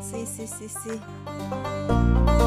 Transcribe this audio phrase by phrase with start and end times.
[0.00, 2.39] Sí, sí, sí, sí.